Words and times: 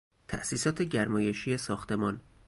تاسیسات 0.27 0.81
گرمایشی 0.81 1.57
ساختمان 1.57 2.21